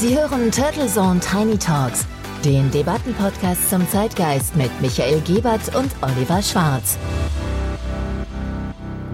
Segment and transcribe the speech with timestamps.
[0.00, 2.06] Sie hören Turtle Zone Tiny Talks,
[2.42, 6.96] den Debattenpodcast zum Zeitgeist mit Michael Gebert und Oliver Schwarz.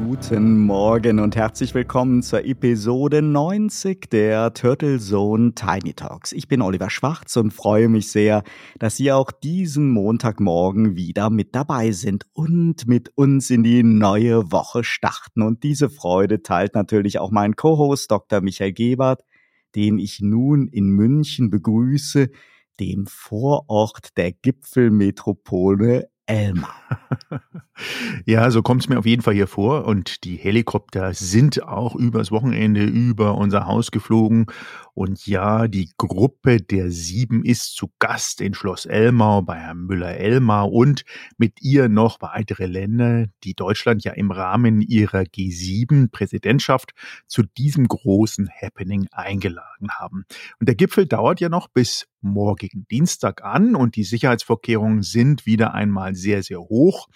[0.06, 6.30] Guten Morgen und herzlich willkommen zur Episode 90 der Turtle Zone Tiny Talks.
[6.30, 8.44] Ich bin Oliver Schwarz und freue mich sehr,
[8.78, 14.52] dass Sie auch diesen Montagmorgen wieder mit dabei sind und mit uns in die neue
[14.52, 15.42] Woche starten.
[15.42, 18.40] Und diese Freude teilt natürlich auch mein Co-Host Dr.
[18.40, 19.24] Michael Gebert
[19.76, 22.30] den ich nun in München begrüße,
[22.80, 26.74] dem Vorort der Gipfelmetropole Elmar.
[28.24, 29.84] Ja, so kommt es mir auf jeden Fall hier vor.
[29.84, 34.46] Und die Helikopter sind auch übers Wochenende über unser Haus geflogen.
[34.96, 40.68] Und ja, die Gruppe der Sieben ist zu Gast in Schloss Elmau bei Herrn Müller-Elmau
[40.70, 41.04] und
[41.36, 46.94] mit ihr noch weitere Länder, die Deutschland ja im Rahmen ihrer G7-Präsidentschaft
[47.26, 50.24] zu diesem großen Happening eingeladen haben.
[50.60, 55.74] Und der Gipfel dauert ja noch bis morgigen Dienstag an und die Sicherheitsvorkehrungen sind wieder
[55.74, 57.08] einmal sehr, sehr hoch.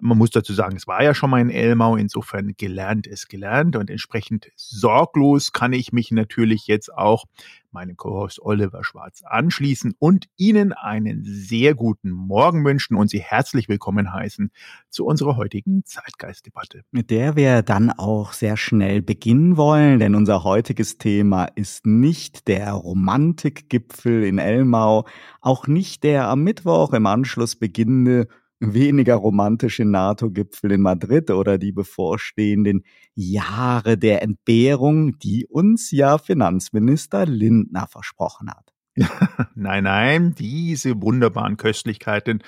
[0.00, 3.74] Man muss dazu sagen, es war ja schon mal in Elmau, insofern gelernt ist gelernt
[3.74, 7.24] und entsprechend sorglos kann ich mich natürlich jetzt auch
[7.72, 13.68] meinem Co-Host Oliver Schwarz anschließen und Ihnen einen sehr guten Morgen wünschen und Sie herzlich
[13.68, 14.50] willkommen heißen
[14.88, 16.82] zu unserer heutigen Zeitgeistdebatte.
[16.90, 22.48] Mit der wir dann auch sehr schnell beginnen wollen, denn unser heutiges Thema ist nicht
[22.48, 25.06] der Romantikgipfel in Elmau,
[25.40, 28.28] auch nicht der am Mittwoch im Anschluss beginnende
[28.60, 37.26] weniger romantische NATO-Gipfel in Madrid oder die bevorstehenden Jahre der Entbehrung, die uns ja Finanzminister
[37.26, 38.72] Lindner versprochen hat.
[39.54, 42.42] nein, nein, diese wunderbaren Köstlichkeiten,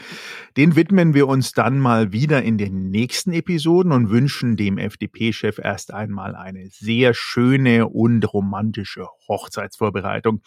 [0.57, 5.59] den widmen wir uns dann mal wieder in den nächsten Episoden und wünschen dem FDP-Chef
[5.59, 10.43] erst einmal eine sehr schöne und romantische Hochzeitsvorbereitung.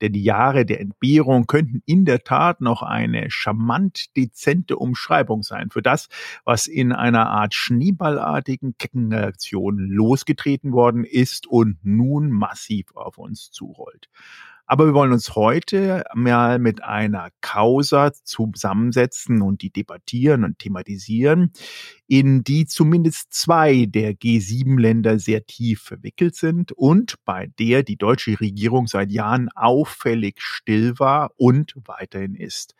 [0.00, 5.70] Denn die Jahre der Entbehrung könnten in der Tat noch eine charmant dezente Umschreibung sein
[5.70, 6.08] für das,
[6.44, 14.08] was in einer Art schneeballartigen Keckenreaktion losgetreten worden ist und nun massiv auf uns zurollt.
[14.70, 21.54] Aber wir wollen uns heute mal mit einer Causa zusammensetzen und die debattieren und thematisieren,
[22.06, 28.38] in die zumindest zwei der G7-Länder sehr tief verwickelt sind und bei der die deutsche
[28.38, 32.74] Regierung seit Jahren auffällig still war und weiterhin ist.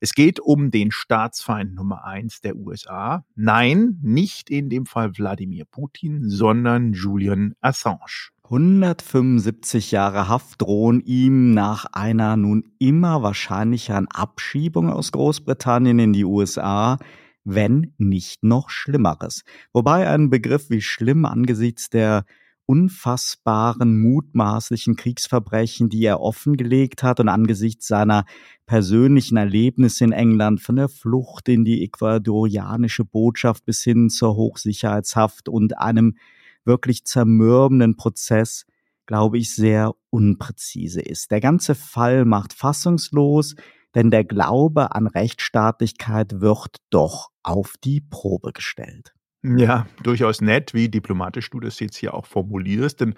[0.00, 3.26] Es geht um den Staatsfeind Nummer eins der USA.
[3.34, 8.30] Nein, nicht in dem Fall Wladimir Putin, sondern Julian Assange.
[8.50, 16.24] 175 Jahre Haft drohen ihm nach einer nun immer wahrscheinlicheren Abschiebung aus Großbritannien in die
[16.24, 16.98] USA,
[17.42, 19.42] wenn nicht noch Schlimmeres.
[19.72, 22.24] Wobei ein Begriff wie schlimm angesichts der
[22.66, 28.26] unfassbaren mutmaßlichen Kriegsverbrechen, die er offengelegt hat und angesichts seiner
[28.66, 35.48] persönlichen Erlebnisse in England von der Flucht in die ecuadorianische Botschaft bis hin zur Hochsicherheitshaft
[35.48, 36.16] und einem
[36.66, 38.66] wirklich zermürbenden Prozess,
[39.06, 41.30] glaube ich, sehr unpräzise ist.
[41.30, 43.54] Der ganze Fall macht fassungslos,
[43.94, 49.15] denn der Glaube an Rechtsstaatlichkeit wird doch auf die Probe gestellt.
[49.54, 53.00] Ja, durchaus nett, wie diplomatisch du das jetzt hier auch formulierst.
[53.00, 53.14] Denn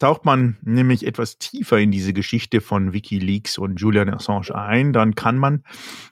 [0.00, 5.14] taucht man nämlich etwas tiefer in diese Geschichte von WikiLeaks und Julian Assange ein, dann
[5.14, 5.62] kann man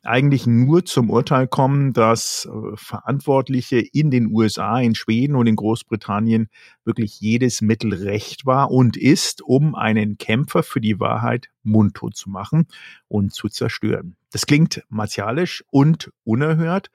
[0.05, 5.57] eigentlich nur zum Urteil kommen, dass äh, Verantwortliche in den USA, in Schweden und in
[5.57, 6.49] Großbritannien
[6.85, 12.31] wirklich jedes Mittel recht war und ist, um einen Kämpfer für die Wahrheit mundtot zu
[12.31, 12.69] machen
[13.09, 14.15] und zu zerstören.
[14.31, 16.91] Das klingt martialisch und unerhört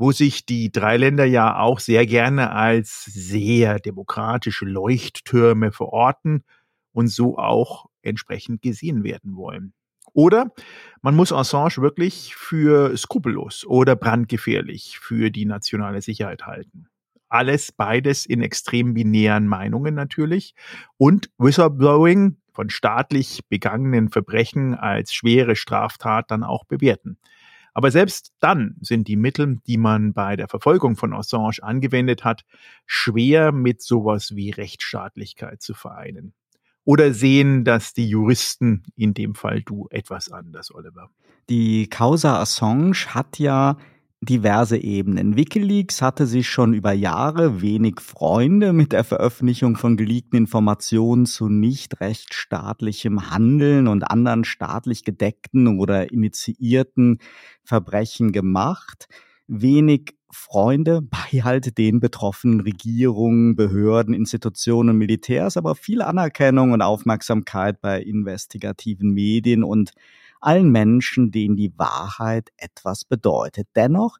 [0.00, 6.42] wo sich die drei Länder ja auch sehr gerne als sehr demokratische Leuchttürme verorten
[6.92, 9.74] und so auch entsprechend gesehen werden wollen.
[10.14, 10.52] Oder
[11.02, 16.86] man muss Assange wirklich für skrupellos oder brandgefährlich für die nationale Sicherheit halten.
[17.28, 20.54] Alles beides in extrem binären Meinungen natürlich
[20.96, 27.18] und Whistleblowing von staatlich begangenen Verbrechen als schwere Straftat dann auch bewerten.
[27.74, 32.44] Aber selbst dann sind die Mittel, die man bei der Verfolgung von Assange angewendet hat,
[32.86, 36.34] schwer mit sowas wie Rechtsstaatlichkeit zu vereinen.
[36.84, 41.10] Oder sehen das die Juristen, in dem Fall du, etwas anders, Oliver?
[41.48, 43.76] Die Causa Assange hat ja
[44.22, 45.36] diverse Ebenen.
[45.36, 51.48] Wikileaks hatte sich schon über Jahre wenig Freunde mit der Veröffentlichung von geleakten Informationen zu
[51.48, 57.18] nicht rechtsstaatlichem Handeln und anderen staatlich gedeckten oder initiierten
[57.64, 59.08] Verbrechen gemacht.
[59.52, 67.80] wenig Freunde bei halt den betroffenen Regierungen, Behörden, Institutionen, Militärs, aber viel Anerkennung und Aufmerksamkeit
[67.80, 69.90] bei investigativen Medien und
[70.40, 73.68] allen Menschen, denen die Wahrheit etwas bedeutet.
[73.76, 74.18] Dennoch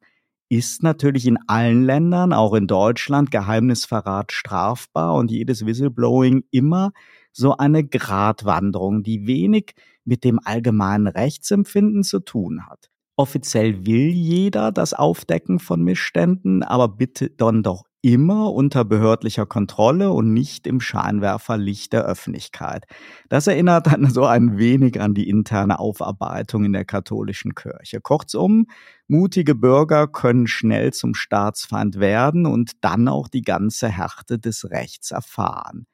[0.49, 6.91] ist natürlich in allen Ländern, auch in Deutschland, Geheimnisverrat strafbar und jedes Whistleblowing immer
[7.31, 9.73] so eine Gratwanderung, die wenig
[10.03, 12.90] mit dem allgemeinen Rechtsempfinden zu tun hat.
[13.21, 20.09] Offiziell will jeder das Aufdecken von Missständen, aber bitte dann doch immer unter behördlicher Kontrolle
[20.09, 22.85] und nicht im Scheinwerferlicht der Öffentlichkeit.
[23.29, 28.01] Das erinnert dann so ein wenig an die interne Aufarbeitung in der katholischen Kirche.
[28.01, 28.65] Kurzum,
[29.07, 35.11] mutige Bürger können schnell zum Staatsfeind werden und dann auch die ganze Härte des Rechts
[35.11, 35.85] erfahren.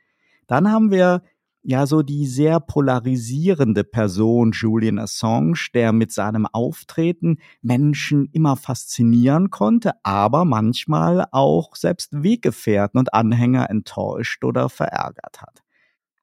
[0.47, 1.23] Dann haben wir
[1.62, 9.50] ja so die sehr polarisierende Person Julian Assange, der mit seinem Auftreten Menschen immer faszinieren
[9.50, 15.63] konnte, aber manchmal auch selbst Weggefährten und Anhänger enttäuscht oder verärgert hat.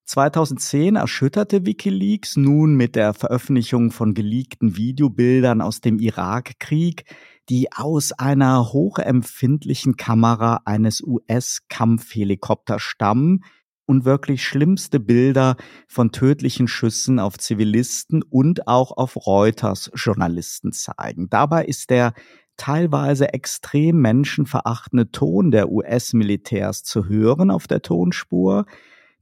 [0.06, 7.04] 2010 erschütterte Wikileaks nun mit der Veröffentlichung von geleakten Videobildern aus dem Irakkrieg,
[7.48, 13.44] die aus einer hochempfindlichen Kamera eines US-Kampfhelikopters stammen,
[13.86, 21.28] und wirklich schlimmste Bilder von tödlichen Schüssen auf Zivilisten und auch auf Reuters Journalisten zeigen.
[21.30, 22.14] Dabei ist der
[22.56, 28.66] teilweise extrem menschenverachtende Ton der US-Militärs zu hören auf der Tonspur,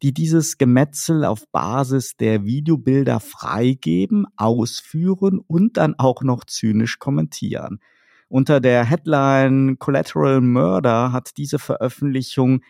[0.03, 7.79] die dieses Gemetzel auf Basis der Videobilder freigeben, ausführen und dann auch noch zynisch kommentieren.
[8.29, 12.63] Unter der Headline Collateral Murder hat diese Veröffentlichung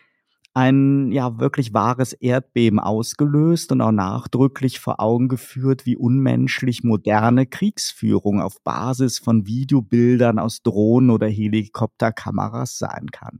[0.53, 7.47] ein ja wirklich wahres Erdbeben ausgelöst und auch nachdrücklich vor Augen geführt, wie unmenschlich moderne
[7.47, 13.39] Kriegsführung auf Basis von Videobildern aus Drohnen oder Helikopterkameras sein kann.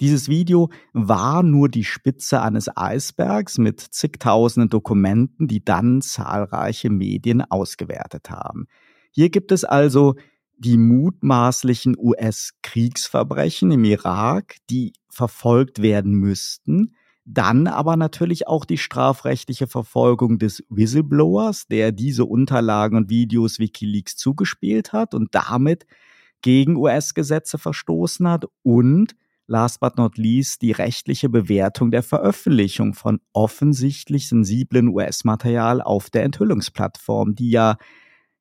[0.00, 7.42] Dieses Video war nur die Spitze eines Eisbergs mit zigtausenden Dokumenten, die dann zahlreiche Medien
[7.42, 8.66] ausgewertet haben.
[9.12, 10.14] Hier gibt es also
[10.62, 16.94] die mutmaßlichen US-Kriegsverbrechen im Irak, die verfolgt werden müssten.
[17.24, 24.16] Dann aber natürlich auch die strafrechtliche Verfolgung des Whistleblowers, der diese Unterlagen und Videos Wikileaks
[24.16, 25.84] zugespielt hat und damit
[26.42, 29.14] gegen US-Gesetze verstoßen hat und
[29.46, 36.24] last but not least die rechtliche Bewertung der Veröffentlichung von offensichtlich sensiblen US-Material auf der
[36.24, 37.76] Enthüllungsplattform, die ja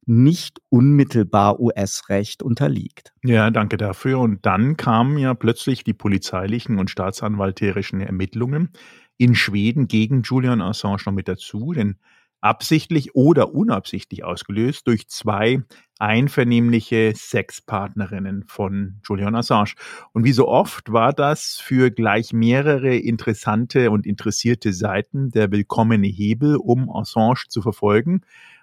[0.05, 3.13] nicht unmittelbar US-Recht unterliegt.
[3.23, 4.19] Ja, danke dafür.
[4.19, 8.71] Und dann kamen ja plötzlich die polizeilichen und staatsanwalterischen Ermittlungen
[9.17, 11.97] in Schweden gegen Julian Assange noch mit dazu, denn
[12.41, 15.63] absichtlich oder unabsichtlich ausgelöst durch zwei
[15.99, 19.73] einvernehmliche Sexpartnerinnen von Julian Assange.
[20.11, 26.07] Und wie so oft war das für gleich mehrere interessante und interessierte Seiten der willkommene
[26.07, 28.21] Hebel, um Assange zu verfolgen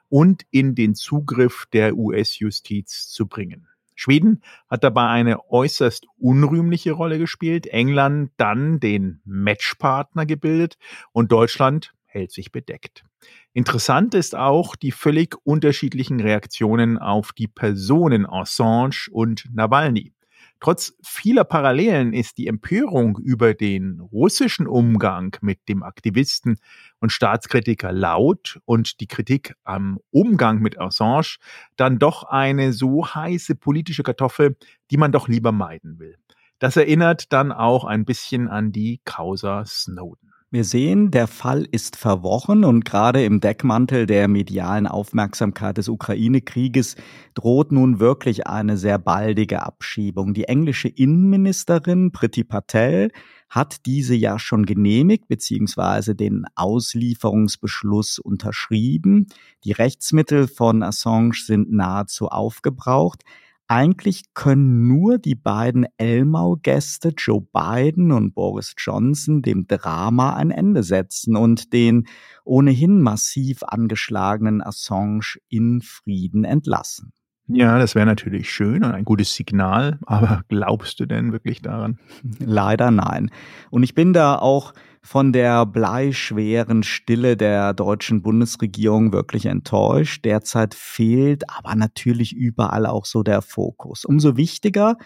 [0.08, 3.68] und in den Zugriff der US-Justiz zu bringen.
[3.94, 10.78] Schweden hat dabei eine äußerst unrühmliche Rolle gespielt, England dann den Matchpartner gebildet
[11.10, 13.04] und Deutschland hält sich bedeckt.
[13.52, 20.12] Interessant ist auch die völlig unterschiedlichen Reaktionen auf die Personen Assange und Nawalny.
[20.60, 26.58] Trotz vieler Parallelen ist die Empörung über den russischen Umgang mit dem Aktivisten
[26.98, 31.36] und Staatskritiker laut und die Kritik am Umgang mit Assange
[31.76, 34.56] dann doch eine so heiße politische Kartoffel,
[34.90, 36.16] die man doch lieber meiden will.
[36.58, 40.27] Das erinnert dann auch ein bisschen an die Causa Snowden.
[40.50, 46.96] Wir sehen, der Fall ist verworren und gerade im Deckmantel der medialen Aufmerksamkeit des Ukraine-Krieges
[47.34, 50.32] droht nun wirklich eine sehr baldige Abschiebung.
[50.32, 53.10] Die englische Innenministerin Priti Patel
[53.50, 56.14] hat diese ja schon genehmigt bzw.
[56.14, 59.26] den Auslieferungsbeschluss unterschrieben.
[59.64, 63.22] Die Rechtsmittel von Assange sind nahezu aufgebraucht.
[63.70, 70.82] Eigentlich können nur die beiden Elmau-Gäste Joe Biden und Boris Johnson dem Drama ein Ende
[70.82, 72.06] setzen und den
[72.46, 77.12] ohnehin massiv angeschlagenen Assange in Frieden entlassen.
[77.50, 81.98] Ja, das wäre natürlich schön und ein gutes Signal, aber glaubst du denn wirklich daran?
[82.38, 83.30] Leider nein.
[83.70, 90.26] Und ich bin da auch von der bleischweren Stille der deutschen Bundesregierung wirklich enttäuscht.
[90.26, 94.04] Derzeit fehlt aber natürlich überall auch so der Fokus.
[94.04, 94.98] Umso wichtiger,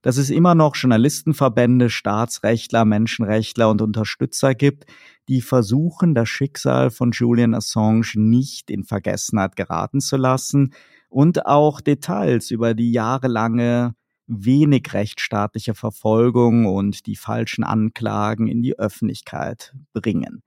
[0.00, 4.86] dass es immer noch Journalistenverbände, Staatsrechtler, Menschenrechtler und Unterstützer gibt,
[5.28, 10.72] die versuchen, das Schicksal von Julian Assange nicht in Vergessenheit geraten zu lassen
[11.10, 13.94] und auch Details über die jahrelange
[14.26, 20.42] wenig rechtsstaatliche Verfolgung und die falschen Anklagen in die Öffentlichkeit bringen.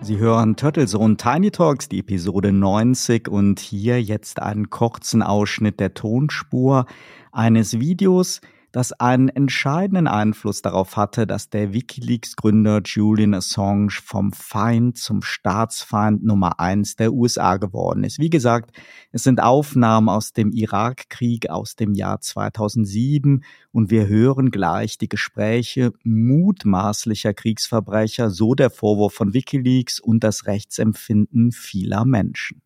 [0.00, 5.94] Sie hören Turtlesohn Tiny Talks, die Episode 90 und hier jetzt einen kurzen Ausschnitt der
[5.94, 6.86] Tonspur
[7.30, 8.40] eines Videos,
[8.72, 16.22] das einen entscheidenden Einfluss darauf hatte, dass der Wikileaks-Gründer Julian Assange vom Feind zum Staatsfeind
[16.22, 18.18] Nummer eins der USA geworden ist.
[18.18, 18.76] Wie gesagt,
[19.10, 25.08] es sind Aufnahmen aus dem Irakkrieg aus dem Jahr 2007 und wir hören gleich die
[25.08, 32.62] Gespräche mutmaßlicher Kriegsverbrecher, so der Vorwurf von Wikileaks und das Rechtsempfinden vieler Menschen.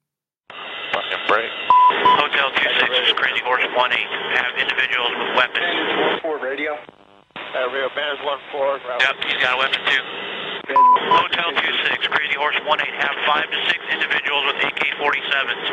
[3.73, 3.88] 18,
[4.37, 6.21] have individuals with weapons.
[6.21, 6.76] 4 radio.
[6.76, 8.81] Uh, Rio Banners 1 4.
[9.00, 10.05] Yep, he's got a weapon too.
[10.73, 12.69] Hotel 26, Crazy Horse 18,
[13.00, 15.67] have 5 to 6 individuals with AK 47s.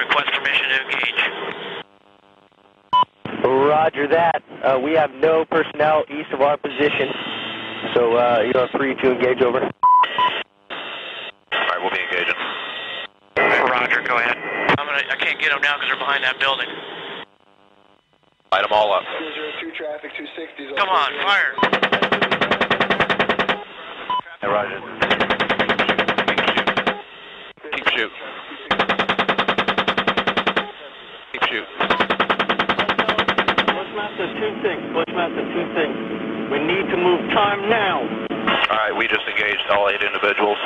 [0.00, 1.20] Request permission to engage.
[3.44, 4.42] Roger that.
[4.62, 7.10] Uh, we have no personnel east of our position,
[7.94, 9.58] so uh, you are free to engage over.
[9.58, 9.72] Alright,
[11.82, 12.38] we'll be engaging.
[13.36, 14.38] Roger, go ahead.
[14.78, 16.68] I'm gonna, I can't get them now because they're behind that building.
[18.54, 19.02] Light them all up.
[19.02, 20.78] 202 traffic, 260s.
[20.78, 21.58] Come on, fire!
[24.40, 24.78] Hey, Roger.
[27.74, 28.12] Keep shoot.
[31.32, 31.66] Keep shoot.
[33.74, 36.52] Bushmaster 2-6, Bushmaster 2-6.
[36.52, 38.06] We need to move time now.
[38.70, 40.58] Alright, we just engaged all eight individuals.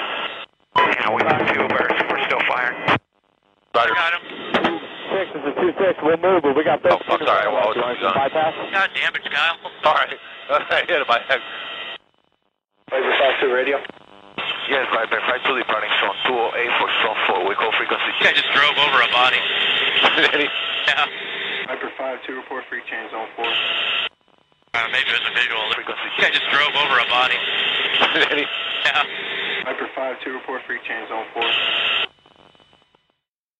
[5.88, 6.04] 6.
[6.04, 6.92] We'll move, but we got 13.
[6.92, 7.48] Oh, I'm sorry.
[7.48, 8.12] I was on.
[8.12, 8.52] Bypass?
[8.72, 9.56] God damn it, Kyle.
[9.88, 10.12] All right.
[10.52, 11.40] I hit it by head.
[12.92, 13.80] Five 2 radio.
[14.68, 17.48] Yes, Viper, 5 to departing zone 208 for zone 4.
[17.48, 18.12] We call frequency.
[18.20, 19.40] I just drove over a body.
[20.36, 20.52] Did?
[20.92, 21.08] Yeah.
[21.72, 23.44] Viper 5 2 report free change zone 4.
[23.48, 25.64] Uh, maybe it was a visual.
[25.72, 26.08] Frequency.
[26.20, 27.40] I just drove over a body.
[28.36, 28.44] Did?
[28.84, 29.04] Yeah.
[29.64, 31.44] Viper 5 2 report free change zone 4.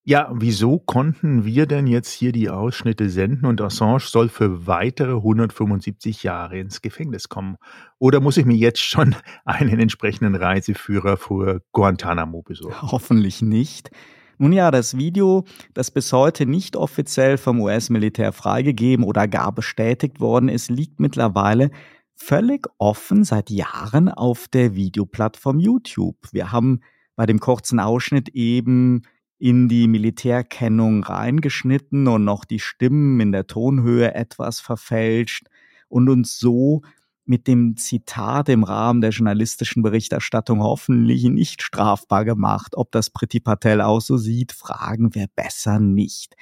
[0.09, 5.11] Ja, wieso konnten wir denn jetzt hier die Ausschnitte senden und Assange soll für weitere
[5.17, 7.57] 175 Jahre ins Gefängnis kommen?
[7.99, 12.81] Oder muss ich mir jetzt schon einen entsprechenden Reiseführer für Guantanamo besorgen?
[12.81, 13.91] Hoffentlich nicht.
[14.39, 20.19] Nun ja, das Video, das bis heute nicht offiziell vom US-Militär freigegeben oder gar bestätigt
[20.19, 21.69] worden ist, liegt mittlerweile
[22.15, 26.17] völlig offen seit Jahren auf der Videoplattform YouTube.
[26.31, 26.79] Wir haben
[27.15, 29.03] bei dem kurzen Ausschnitt eben
[29.39, 35.47] in die Militärkennung reingeschnitten und noch die Stimmen in der Tonhöhe etwas verfälscht
[35.87, 36.81] und uns so
[37.25, 42.75] mit dem Zitat im Rahmen der journalistischen Berichterstattung hoffentlich nicht strafbar gemacht.
[42.75, 46.35] Ob das Priti Patel auch so sieht, fragen wir besser nicht.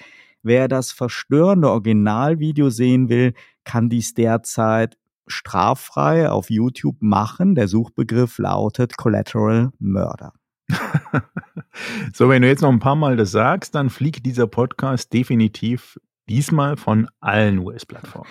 [0.43, 3.33] Wer das verstörende Originalvideo sehen will,
[3.65, 7.53] kann dies derzeit straffrei auf YouTube machen.
[7.53, 10.31] Der Suchbegriff lautet Collateral Murder.
[12.13, 15.97] so, wenn du jetzt noch ein paar Mal das sagst, dann fliegt dieser Podcast definitiv
[16.29, 18.27] Diesmal von allen US-Plattformen.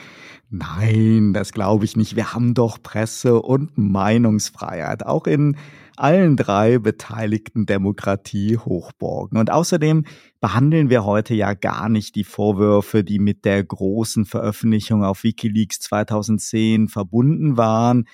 [0.50, 2.14] Nein, das glaube ich nicht.
[2.14, 5.57] Wir haben doch Presse- und Meinungsfreiheit, auch in
[5.97, 9.38] allen drei beteiligten Demokratie-Hochburgen.
[9.38, 10.05] Und außerdem
[10.40, 15.81] behandeln wir heute ja gar nicht die Vorwürfe, die mit der großen Veröffentlichung auf Wikileaks
[15.81, 18.05] 2010 verbunden waren.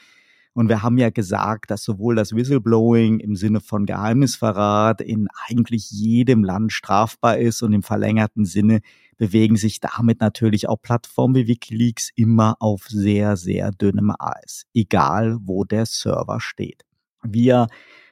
[0.54, 5.90] Und wir haben ja gesagt, dass sowohl das Whistleblowing im Sinne von Geheimnisverrat in eigentlich
[5.90, 8.80] jedem Land strafbar ist und im verlängerten Sinne
[9.16, 15.38] bewegen sich damit natürlich auch Plattformen wie Wikileaks immer auf sehr, sehr dünnem Eis, egal
[15.42, 16.84] wo der Server steht.
[17.22, 17.68] Wir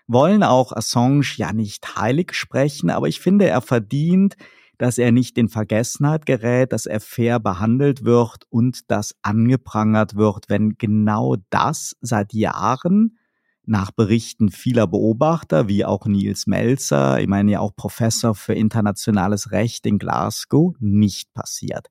[0.06, 4.36] wollen auch Assange ja nicht heilig sprechen, aber ich finde, er verdient,
[4.80, 10.48] dass er nicht in Vergessenheit gerät, dass er fair behandelt wird und dass angeprangert wird,
[10.48, 13.18] wenn genau das seit Jahren
[13.66, 19.52] nach Berichten vieler Beobachter, wie auch Niels Melzer, ich meine ja auch Professor für internationales
[19.52, 21.88] Recht in Glasgow, nicht passiert.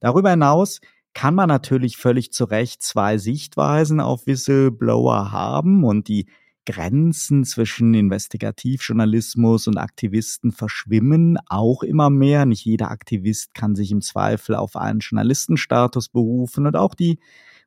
[0.00, 0.80] Darüber hinaus
[1.14, 6.26] kann man natürlich völlig zu Recht zwei Sichtweisen auf Whistleblower haben und die
[6.66, 12.44] Grenzen zwischen Investigativjournalismus und Aktivisten verschwimmen auch immer mehr.
[12.44, 17.18] Nicht jeder Aktivist kann sich im Zweifel auf einen Journalistenstatus berufen und auch die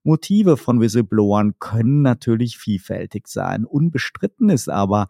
[0.03, 3.65] Motive von Whistleblowern können natürlich vielfältig sein.
[3.65, 5.08] Unbestritten ist aber,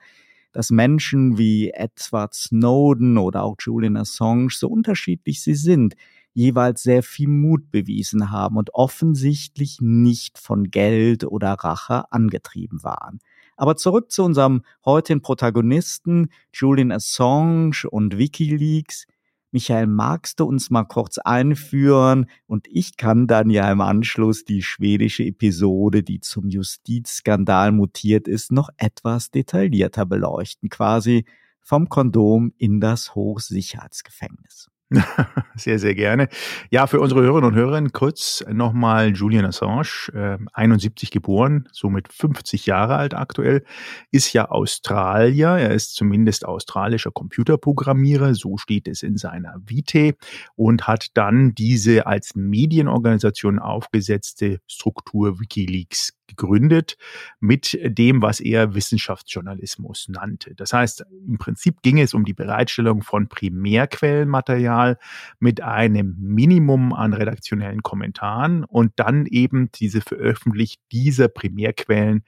[0.51, 5.95] dass Menschen wie Edward Snowden oder auch Julian Assange, so unterschiedlich sie sind,
[6.33, 13.19] jeweils sehr viel Mut bewiesen haben und offensichtlich nicht von Geld oder Rache angetrieben waren.
[13.59, 19.05] Aber zurück zu unserem heutigen Protagonisten, Julian Assange und Wikileaks.
[19.51, 22.27] Michael, magst du uns mal kurz einführen?
[22.47, 28.53] Und ich kann dann ja im Anschluss die schwedische Episode, die zum Justizskandal mutiert ist,
[28.53, 30.69] noch etwas detaillierter beleuchten.
[30.69, 31.25] Quasi
[31.59, 34.69] vom Kondom in das Hochsicherheitsgefängnis.
[35.55, 36.29] Sehr, sehr gerne.
[36.71, 42.65] Ja, für unsere Hörerinnen und Hörer kurz nochmal Julian Assange, äh, 71 geboren, somit 50
[42.65, 43.63] Jahre alt aktuell,
[44.11, 45.49] ist ja Australier.
[45.49, 50.13] Er ist zumindest australischer Computerprogrammierer, so steht es in seiner Vitae
[50.55, 56.97] und hat dann diese als Medienorganisation aufgesetzte Struktur Wikileaks gegründet
[57.39, 60.55] mit dem, was er Wissenschaftsjournalismus nannte.
[60.55, 64.97] Das heißt, im Prinzip ging es um die Bereitstellung von Primärquellenmaterial
[65.39, 72.23] mit einem Minimum an redaktionellen Kommentaren und dann eben diese Veröffentlicht dieser Primärquellen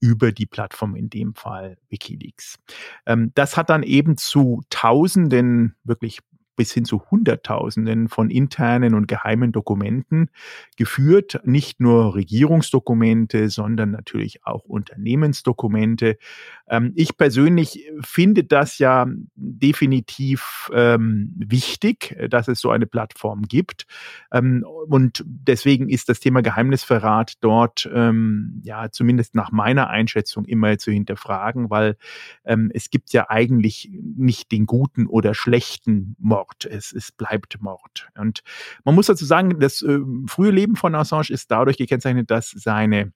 [0.00, 2.58] über die Plattform, in dem Fall Wikileaks.
[3.06, 6.20] Ähm, das hat dann eben zu Tausenden wirklich
[6.56, 10.30] bis hin zu Hunderttausenden von internen und geheimen Dokumenten
[10.76, 11.40] geführt.
[11.44, 16.18] Nicht nur Regierungsdokumente, sondern natürlich auch Unternehmensdokumente.
[16.68, 23.86] Ähm, ich persönlich finde das ja definitiv ähm, wichtig, dass es so eine Plattform gibt.
[24.32, 30.78] Ähm, und deswegen ist das Thema Geheimnisverrat dort ähm, ja zumindest nach meiner Einschätzung immer
[30.78, 31.96] zu hinterfragen, weil
[32.44, 36.64] ähm, es gibt ja eigentlich nicht den guten oder schlechten Mord.
[36.64, 38.08] Es, es bleibt Mord.
[38.18, 38.42] Und
[38.84, 43.00] man muss dazu sagen, das äh, frühe Leben von Assange ist dadurch gekennzeichnet, dass seine
[43.00, 43.10] äh,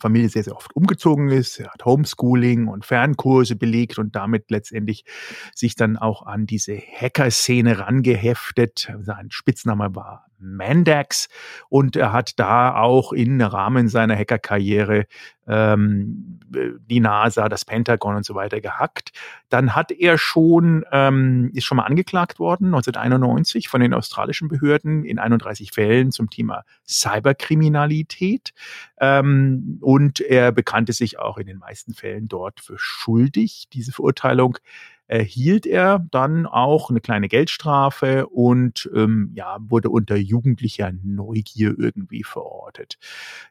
[0.00, 1.58] Familie sehr, sehr oft umgezogen ist.
[1.60, 5.04] Er hat Homeschooling und Fernkurse belegt und damit letztendlich
[5.54, 8.92] sich dann auch an diese Hacker-Szene rangeheftet.
[9.02, 11.28] Sein Spitzname war Mandax
[11.68, 15.06] und er hat da auch im Rahmen seiner Hackerkarriere
[15.48, 16.40] ähm,
[16.88, 19.12] die NASA, das Pentagon und so weiter gehackt.
[19.48, 25.04] Dann hat er schon, ähm, ist schon mal angeklagt worden, 1991 von den australischen Behörden
[25.04, 28.52] in 31 Fällen zum Thema Cyberkriminalität.
[28.98, 33.68] Ähm, und er bekannte sich auch in den meisten Fällen dort für schuldig.
[33.72, 34.58] Diese Verurteilung
[35.06, 42.24] erhielt er dann auch eine kleine Geldstrafe und ähm, ja, wurde unter jugendlicher Neugier irgendwie
[42.24, 42.98] verortet.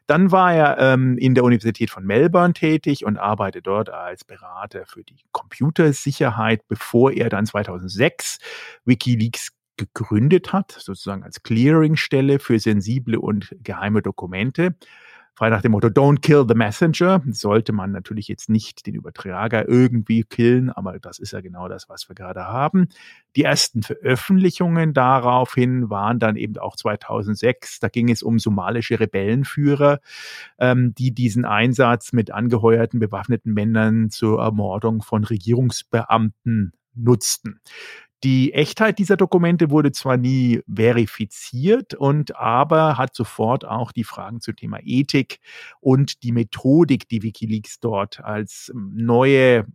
[0.06, 4.84] Dann war er ähm, in der Universität von Melbourne tätig und arbeitete dort als Berater
[4.86, 8.38] für die Computersicherheit, bevor er dann 2006
[8.84, 14.74] Wikileaks gegründet hat, sozusagen als Clearingstelle für sensible und geheime Dokumente
[15.36, 17.22] frei nach dem Motto Don't kill the messenger.
[17.30, 21.90] Sollte man natürlich jetzt nicht den Übertrager irgendwie killen, aber das ist ja genau das,
[21.90, 22.88] was wir gerade haben.
[23.36, 27.80] Die ersten Veröffentlichungen daraufhin waren dann eben auch 2006.
[27.80, 30.00] Da ging es um somalische Rebellenführer,
[30.58, 37.60] ähm, die diesen Einsatz mit angeheuerten bewaffneten Männern zur Ermordung von Regierungsbeamten nutzten.
[38.26, 44.40] Die Echtheit dieser Dokumente wurde zwar nie verifiziert und aber hat sofort auch die Fragen
[44.40, 45.38] zum Thema Ethik
[45.78, 49.68] und die Methodik, die WikiLeaks dort als ähm, neue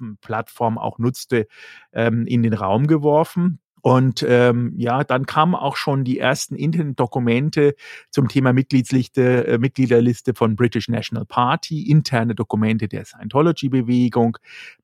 [0.00, 1.46] ähm, Plattform auch nutzte,
[1.92, 3.60] ähm, in den Raum geworfen.
[3.82, 7.74] Und ähm, ja, dann kamen auch schon die ersten Internetdokumente
[8.10, 14.38] zum Thema Mitgliedsliste, äh, Mitgliederliste von British National Party, interne Dokumente der Scientology-Bewegung,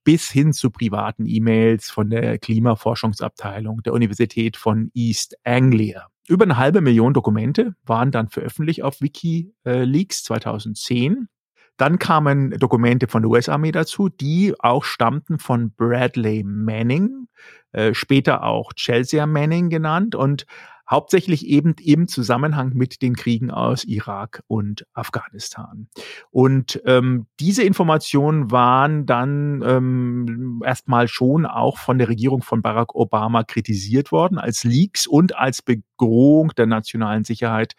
[0.04, 6.08] bis hin zu privaten E-Mails von der Klimaforschungsabteilung der Universität von East Anglia.
[6.28, 11.28] Über eine halbe Million Dokumente waren dann veröffentlicht auf WikiLeaks 2010.
[11.76, 17.28] Dann kamen Dokumente von der US-Armee dazu, die auch stammten von Bradley Manning,
[17.72, 20.46] äh, später auch Chelsea Manning genannt und
[20.88, 25.88] hauptsächlich eben im Zusammenhang mit den Kriegen aus Irak und Afghanistan.
[26.30, 32.94] Und ähm, diese Informationen waren dann ähm, erstmal schon auch von der Regierung von Barack
[32.94, 37.74] Obama kritisiert worden als Leaks und als Bedrohung der nationalen Sicherheit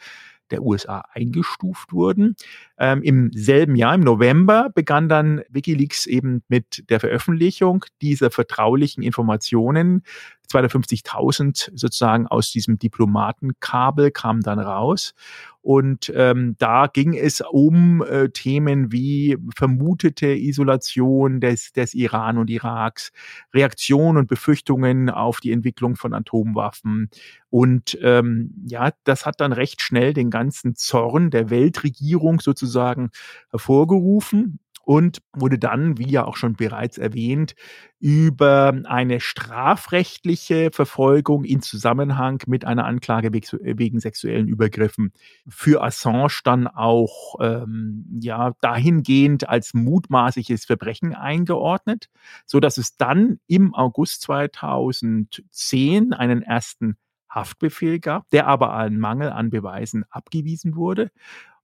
[0.52, 2.36] der USA eingestuft wurden.
[2.80, 9.04] Ähm, Im selben Jahr, im November, begann dann Wikileaks eben mit der Veröffentlichung dieser vertraulichen
[9.04, 10.04] Informationen.
[10.52, 15.14] 250.000 sozusagen aus diesem Diplomatenkabel kam dann raus.
[15.62, 22.50] Und ähm, da ging es um äh, Themen wie vermutete Isolation des, des Iran und
[22.50, 23.12] Iraks,
[23.54, 27.10] Reaktionen und Befürchtungen auf die Entwicklung von Atomwaffen.
[27.50, 32.67] Und ähm, ja, das hat dann recht schnell den ganzen Zorn der Weltregierung sozusagen
[33.50, 37.56] hervorgerufen und wurde dann, wie ja auch schon bereits erwähnt,
[38.00, 45.12] über eine strafrechtliche Verfolgung in Zusammenhang mit einer Anklage wegen sexuellen Übergriffen
[45.46, 52.08] für Assange dann auch ähm, ja dahingehend als mutmaßliches Verbrechen eingeordnet,
[52.46, 56.96] so dass es dann im August 2010 einen ersten
[57.30, 61.12] Haftbefehl gab, der aber an Mangel an Beweisen abgewiesen wurde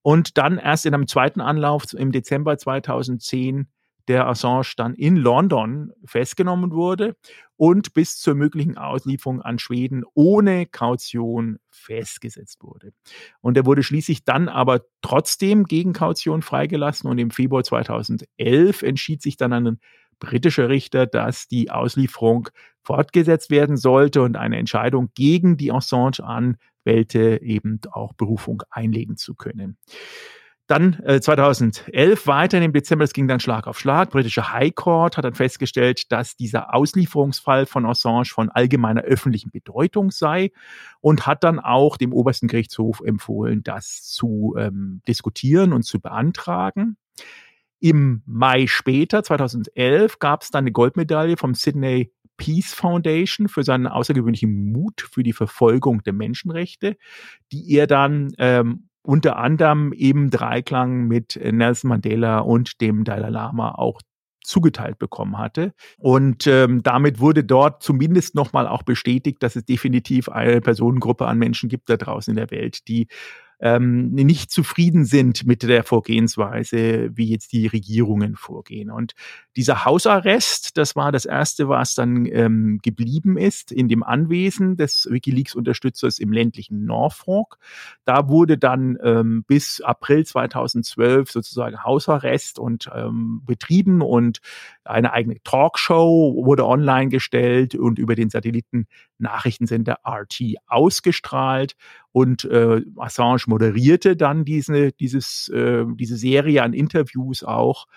[0.04, 3.68] und dann erst in einem zweiten Anlauf im Dezember 2010
[4.10, 7.16] der Assange dann in London festgenommen wurde
[7.56, 12.92] und bis zur möglichen Auslieferung an Schweden ohne Kaution festgesetzt wurde.
[13.40, 19.22] Und er wurde schließlich dann aber trotzdem gegen Kaution freigelassen und im Februar 2011 entschied
[19.22, 19.80] sich dann ein
[20.20, 22.50] britischer Richter, dass die Auslieferung
[22.84, 29.18] fortgesetzt werden sollte und eine Entscheidung gegen die Assange an wählte, eben auch Berufung einlegen
[29.18, 29.78] zu können.
[30.68, 34.12] Dann äh, 2011 weiter im Dezember, es ging dann Schlag auf Schlag.
[34.12, 40.10] Britische High Court hat dann festgestellt, dass dieser Auslieferungsfall von Assange von allgemeiner öffentlichen Bedeutung
[40.10, 40.52] sei
[41.02, 46.96] und hat dann auch dem obersten Gerichtshof empfohlen, das zu ähm, diskutieren und zu beantragen.
[47.82, 53.88] Im Mai später, 2011, gab es dann eine Goldmedaille vom Sydney Peace Foundation für seinen
[53.88, 56.98] außergewöhnlichen Mut für die Verfolgung der Menschenrechte,
[57.52, 63.72] die er dann ähm, unter anderem im Dreiklang mit Nelson Mandela und dem Dalai Lama
[63.72, 64.02] auch
[64.44, 65.74] zugeteilt bekommen hatte.
[65.98, 71.38] Und ähm, damit wurde dort zumindest nochmal auch bestätigt, dass es definitiv eine Personengruppe an
[71.38, 73.08] Menschen gibt da draußen in der Welt, die
[73.64, 78.92] ähm, nicht zufrieden sind mit der Vorgehensweise, wie jetzt die Regierungen vorgehen.
[78.92, 79.14] Und
[79.56, 85.08] dieser Hausarrest, das war das erste, was dann ähm, geblieben ist in dem Anwesen des
[85.10, 87.58] WikiLeaks-Unterstützers im ländlichen Norfolk.
[88.04, 94.40] Da wurde dann ähm, bis April 2012 sozusagen Hausarrest und ähm, betrieben und
[94.84, 98.88] eine eigene Talkshow wurde online gestellt und über den Satelliten
[99.20, 101.78] Nachrichtensender RT ausgestrahlt
[102.14, 107.88] und äh, Assange moderierte dann diese, dieses, äh, diese Serie an Interviews auch.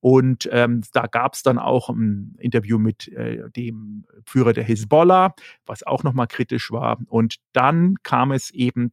[0.00, 5.34] Und ähm, da gab es dann auch ein Interview mit äh, dem Führer der Hisbollah,
[5.66, 6.98] was auch nochmal kritisch war.
[7.08, 8.92] Und dann kam es eben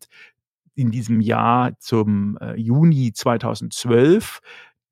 [0.76, 4.42] in diesem Jahr zum äh, Juni 2012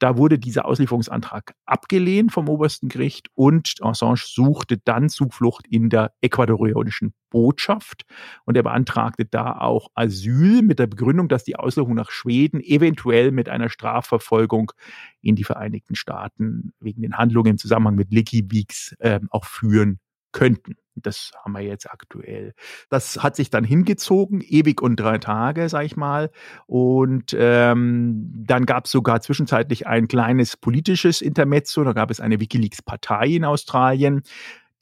[0.02, 6.12] da wurde dieser Auslieferungsantrag abgelehnt vom obersten Gericht und Assange suchte dann Zuflucht in der
[6.22, 8.06] ecuadorianischen Botschaft.
[8.44, 13.32] Und er beantragte da auch Asyl mit der Begründung, dass die Auslieferung nach Schweden eventuell
[13.32, 14.72] mit einer Strafverfolgung
[15.22, 20.00] in die Vereinigten Staaten wegen den Handlungen im Zusammenhang mit WikiLeaks äh, auch führen
[20.32, 20.76] könnten.
[20.96, 22.54] Das haben wir jetzt aktuell.
[22.90, 26.32] Das hat sich dann hingezogen, ewig und drei Tage, sag ich mal.
[26.68, 31.84] Und ähm, dann gab es sogar zwischenzeitlich ein kleines politisches Intermezzo.
[31.84, 34.24] Da gab es eine WikiLeaks-Partei in Australien,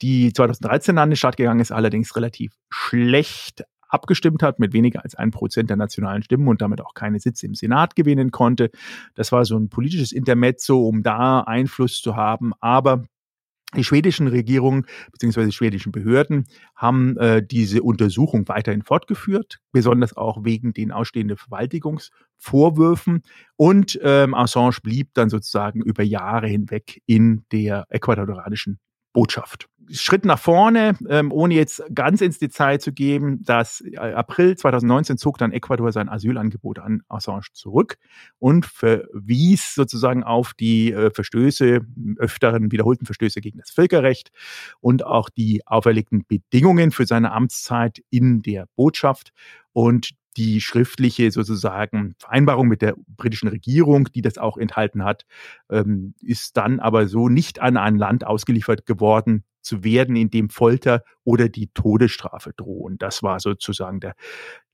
[0.02, 5.14] die 2013 an den Start gegangen ist, allerdings relativ schlecht abgestimmt hat, mit weniger als
[5.14, 8.70] ein Prozent der nationalen Stimmen und damit auch keine Sitze im Senat gewinnen konnte.
[9.14, 12.52] Das war so ein politisches Intermezzo, um da Einfluss zu haben.
[12.60, 13.02] Aber
[13.76, 15.50] die schwedischen Regierungen bzw.
[15.52, 23.22] schwedischen Behörden haben äh, diese Untersuchung weiterhin fortgeführt, besonders auch wegen den ausstehenden Verwaltigungsvorwürfen.
[23.56, 28.78] Und ähm, Assange blieb dann sozusagen über Jahre hinweg in der ecuadorianischen
[29.12, 29.68] Botschaft.
[29.92, 35.18] Schritt nach vorne, ähm, ohne jetzt ganz ins Detail zu geben, dass äh, April 2019
[35.18, 37.98] zog dann Ecuador sein Asylangebot an Assange zurück
[38.38, 41.80] und verwies sozusagen auf die äh, Verstöße,
[42.18, 44.30] öfteren wiederholten Verstöße gegen das Völkerrecht
[44.80, 49.32] und auch die auferlegten Bedingungen für seine Amtszeit in der Botschaft.
[49.72, 55.26] Und die schriftliche sozusagen Vereinbarung mit der britischen Regierung, die das auch enthalten hat,
[55.70, 60.48] ähm, ist dann aber so nicht an ein Land ausgeliefert geworden zu werden, in dem
[60.48, 62.96] Folter oder die Todesstrafe drohen.
[62.98, 64.14] Das war sozusagen der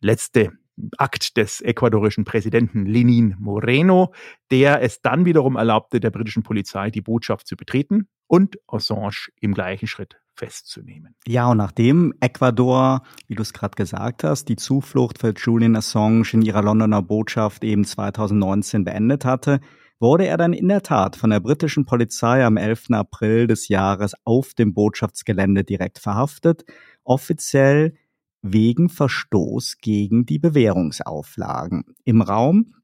[0.01, 0.53] letzte
[0.99, 4.13] Akt des ecuadorischen Präsidenten Lenin Moreno,
[4.51, 9.55] der es dann wiederum erlaubte, der britischen Polizei die Botschaft zu betreten und Assange im
[9.55, 11.15] gleichen Schritt festzunehmen.
[11.27, 16.29] Ja, und nachdem Ecuador, wie du es gerade gesagt hast, die Zuflucht für Julian Assange
[16.33, 19.61] in ihrer Londoner Botschaft eben 2019 beendet hatte,
[19.99, 22.91] wurde er dann in der Tat von der britischen Polizei am 11.
[22.91, 26.65] April des Jahres auf dem Botschaftsgelände direkt verhaftet,
[27.05, 27.95] offiziell
[28.43, 31.85] wegen Verstoß gegen die Bewährungsauflagen.
[32.05, 32.75] Im Raum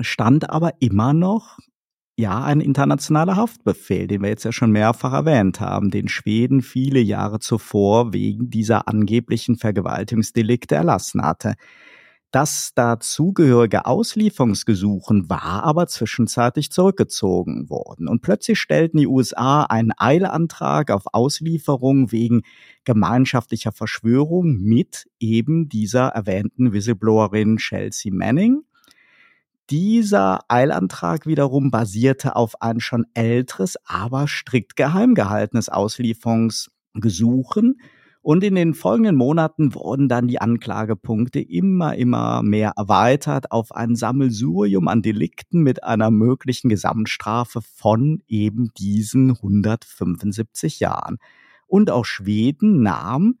[0.00, 1.58] stand aber immer noch
[2.18, 6.98] ja, ein internationaler Haftbefehl, den wir jetzt ja schon mehrfach erwähnt haben, den Schweden viele
[6.98, 11.54] Jahre zuvor wegen dieser angeblichen Vergewaltigungsdelikte erlassen hatte.
[12.32, 18.08] Das dazugehörige Auslieferungsgesuchen war aber zwischenzeitlich zurückgezogen worden.
[18.08, 22.42] Und plötzlich stellten die USA einen Eilantrag auf Auslieferung wegen
[22.84, 28.64] gemeinschaftlicher Verschwörung mit eben dieser erwähnten Whistleblowerin Chelsea Manning.
[29.70, 37.78] Dieser Eilantrag wiederum basierte auf ein schon älteres, aber strikt geheim gehaltenes Auslieferungsgesuchen.
[38.22, 43.94] Und in den folgenden Monaten wurden dann die Anklagepunkte immer, immer mehr erweitert auf ein
[43.94, 51.18] Sammelsurium an Delikten mit einer möglichen Gesamtstrafe von eben diesen 175 Jahren.
[51.66, 53.38] Und auch Schweden nahm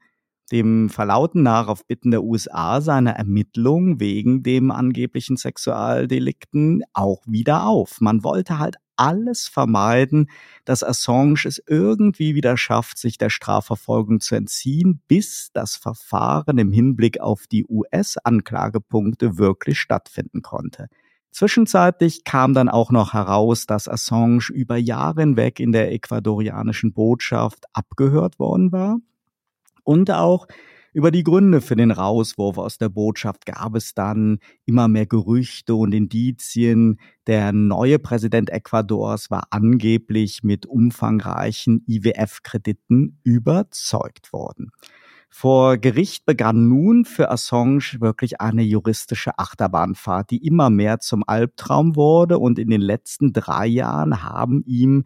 [0.50, 7.66] dem Verlauten nach auf Bitten der USA seine Ermittlungen wegen dem angeblichen Sexualdelikten auch wieder
[7.66, 8.00] auf.
[8.00, 10.28] Man wollte halt alles vermeiden,
[10.64, 16.72] dass Assange es irgendwie wieder schafft, sich der Strafverfolgung zu entziehen, bis das Verfahren im
[16.72, 20.88] Hinblick auf die US-Anklagepunkte wirklich stattfinden konnte.
[21.30, 27.66] Zwischenzeitlich kam dann auch noch heraus, dass Assange über Jahre hinweg in der ecuadorianischen Botschaft
[27.74, 28.98] abgehört worden war
[29.88, 30.46] und auch
[30.92, 35.74] über die Gründe für den Rauswurf aus der Botschaft gab es dann immer mehr Gerüchte
[35.74, 37.00] und Indizien.
[37.26, 44.72] Der neue Präsident Ecuadors war angeblich mit umfangreichen IWF-Krediten überzeugt worden.
[45.30, 51.96] Vor Gericht begann nun für Assange wirklich eine juristische Achterbahnfahrt, die immer mehr zum Albtraum
[51.96, 55.04] wurde und in den letzten drei Jahren haben ihm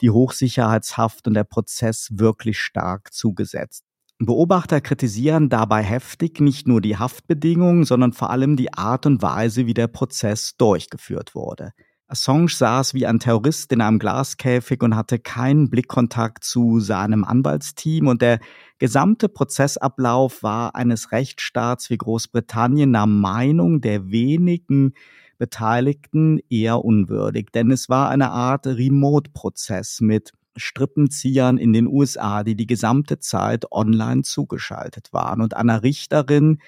[0.00, 3.91] die Hochsicherheitshaft und der Prozess wirklich stark zugesetzt.
[4.18, 9.66] Beobachter kritisieren dabei heftig nicht nur die Haftbedingungen, sondern vor allem die Art und Weise,
[9.66, 11.72] wie der Prozess durchgeführt wurde.
[12.12, 18.06] Assange saß wie ein Terrorist in einem Glaskäfig und hatte keinen Blickkontakt zu seinem Anwaltsteam
[18.06, 18.38] und der
[18.78, 24.92] gesamte Prozessablauf war eines Rechtsstaats wie Großbritannien nach Meinung der wenigen
[25.38, 32.54] Beteiligten eher unwürdig, denn es war eine Art Remote-Prozess mit Strippenziehern in den USA, die
[32.54, 36.58] die gesamte Zeit online zugeschaltet waren und einer Richterin,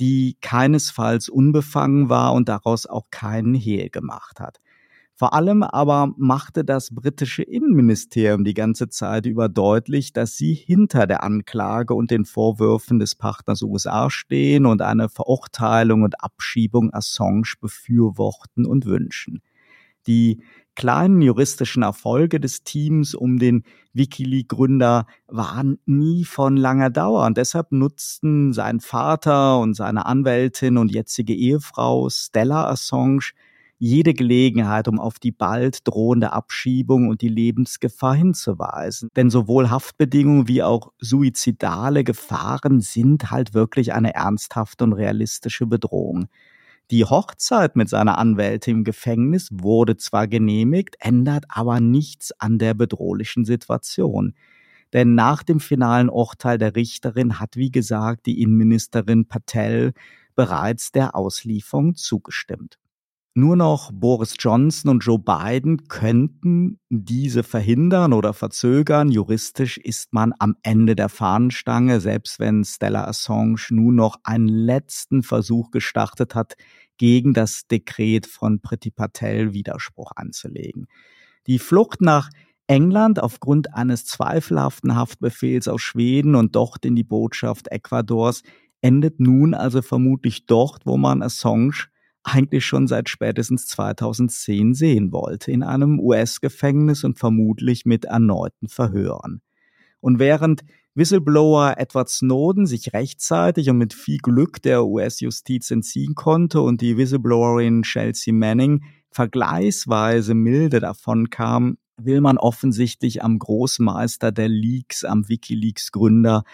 [0.00, 4.60] die keinesfalls unbefangen war und daraus auch keinen Hehl gemacht hat.
[5.14, 11.06] Vor allem aber machte das britische Innenministerium die ganze Zeit über deutlich, dass sie hinter
[11.06, 17.54] der Anklage und den Vorwürfen des Partners USA stehen und eine Verurteilung und Abschiebung Assange
[17.60, 19.42] befürworten und wünschen.
[20.06, 20.42] Die
[20.74, 27.26] kleinen juristischen Erfolge des Teams um den Wikileaks-Gründer waren nie von langer Dauer.
[27.26, 33.32] Und deshalb nutzten sein Vater und seine Anwältin und jetzige Ehefrau Stella Assange
[33.78, 39.08] jede Gelegenheit, um auf die bald drohende Abschiebung und die Lebensgefahr hinzuweisen.
[39.16, 46.28] Denn sowohl Haftbedingungen wie auch suizidale Gefahren sind halt wirklich eine ernsthafte und realistische Bedrohung.
[46.92, 52.74] Die Hochzeit mit seiner Anwältin im Gefängnis wurde zwar genehmigt, ändert aber nichts an der
[52.74, 54.34] bedrohlichen Situation.
[54.92, 59.94] Denn nach dem finalen Urteil der Richterin hat, wie gesagt, die Innenministerin Patel
[60.34, 62.78] bereits der Auslieferung zugestimmt.
[63.34, 69.10] Nur noch Boris Johnson und Joe Biden könnten diese verhindern oder verzögern.
[69.10, 75.22] Juristisch ist man am Ende der Fahnenstange, selbst wenn Stella Assange nun noch einen letzten
[75.22, 76.56] Versuch gestartet hat,
[76.98, 80.86] gegen das Dekret von Priti Patel Widerspruch anzulegen.
[81.46, 82.28] Die Flucht nach
[82.66, 88.42] England aufgrund eines zweifelhaften Haftbefehls aus Schweden und dort in die Botschaft Ecuadors
[88.82, 91.86] endet nun also vermutlich dort, wo man Assange
[92.24, 99.42] eigentlich schon seit spätestens 2010 sehen wollte, in einem US-Gefängnis und vermutlich mit erneuten Verhören.
[100.00, 100.62] Und während
[100.94, 106.96] Whistleblower Edward Snowden sich rechtzeitig und mit viel Glück der US-Justiz entziehen konnte und die
[106.96, 115.28] Whistleblowerin Chelsea Manning vergleichsweise milde davon kam, will man offensichtlich am Großmeister der Leaks, am
[115.28, 116.44] Wikileaks-Gründer,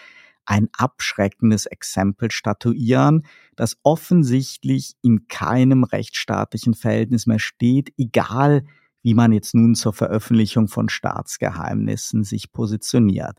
[0.49, 8.65] ein abschreckendes Exempel statuieren, das offensichtlich in keinem rechtsstaatlichen Verhältnis mehr steht, egal
[9.01, 13.37] wie man jetzt nun zur Veröffentlichung von Staatsgeheimnissen sich positioniert.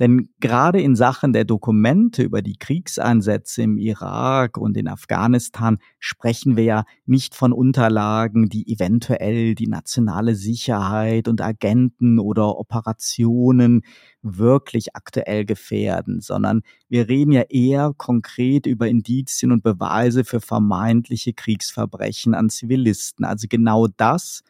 [0.00, 6.56] Denn gerade in Sachen der Dokumente über die Kriegseinsätze im Irak und in Afghanistan sprechen
[6.56, 13.82] wir ja nicht von Unterlagen, die eventuell die nationale Sicherheit und Agenten oder Operationen
[14.22, 21.34] wirklich aktuell gefährden, sondern wir reden ja eher konkret über Indizien und Beweise für vermeintliche
[21.34, 23.26] Kriegsverbrechen an Zivilisten.
[23.26, 24.44] Also genau das,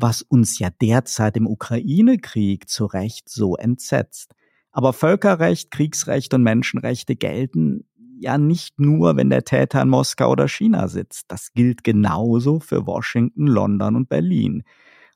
[0.00, 4.34] was uns ja derzeit im Ukraine-Krieg zu Recht so entsetzt.
[4.72, 7.84] Aber Völkerrecht, Kriegsrecht und Menschenrechte gelten
[8.18, 11.24] ja nicht nur, wenn der Täter in Moskau oder China sitzt.
[11.28, 14.62] Das gilt genauso für Washington, London und Berlin.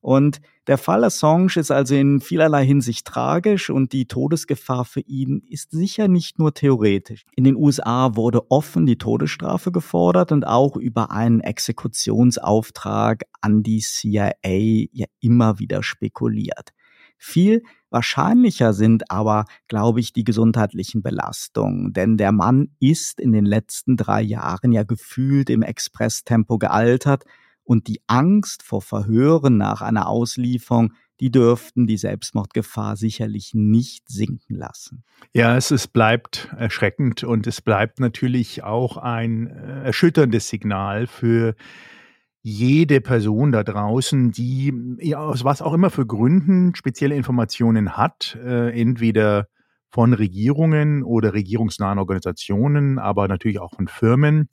[0.05, 5.40] Und der Fall Assange ist also in vielerlei Hinsicht tragisch und die Todesgefahr für ihn
[5.49, 7.25] ist sicher nicht nur theoretisch.
[7.37, 13.81] In den USA wurde offen die Todesstrafe gefordert und auch über einen Exekutionsauftrag an die
[13.81, 16.75] CIA ja immer wieder spekuliert.
[17.17, 21.95] Viel wahrscheinlicher sind aber, glaube ich, die gesundheitlichen Belastungen.
[21.95, 27.25] Denn der Mann ist in den letzten drei Jahren ja gefühlt im Expresstempo gealtert
[27.64, 34.57] und die Angst vor Verhören nach einer Auslieferung, die dürften die Selbstmordgefahr sicherlich nicht sinken
[34.57, 35.05] lassen.
[35.33, 41.55] Ja, es, es bleibt erschreckend und es bleibt natürlich auch ein äh, erschütterndes Signal für
[42.42, 48.37] jede Person da draußen, die ja, aus was auch immer für Gründen spezielle Informationen hat,
[48.44, 49.48] äh, entweder
[49.88, 54.48] von Regierungen oder regierungsnahen Organisationen, aber natürlich auch von Firmen,